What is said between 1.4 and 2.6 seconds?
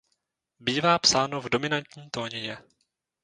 v dominantní tónině.